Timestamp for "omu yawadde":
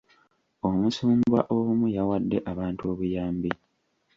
1.57-2.37